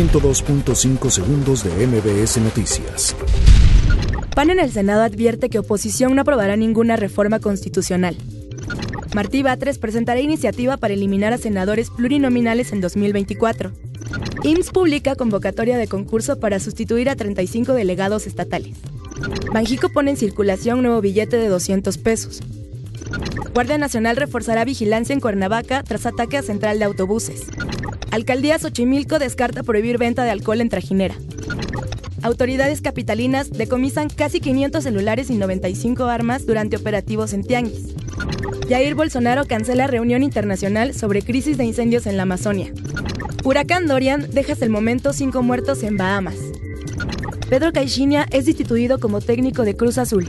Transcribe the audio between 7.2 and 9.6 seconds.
constitucional. Martí